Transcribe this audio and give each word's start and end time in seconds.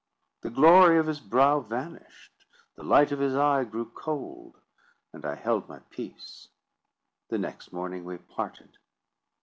The 0.41 0.49
glory 0.49 0.97
of 0.97 1.05
his 1.05 1.19
brow 1.19 1.59
vanished; 1.59 2.47
the 2.75 2.81
light 2.81 3.11
of 3.11 3.19
his 3.19 3.35
eye 3.35 3.63
grew 3.65 3.85
cold; 3.87 4.59
and 5.13 5.23
I 5.23 5.35
held 5.35 5.69
my 5.69 5.77
peace. 5.91 6.47
The 7.29 7.37
next 7.37 7.71
morning 7.71 8.03
we 8.03 8.17
parted. 8.17 8.79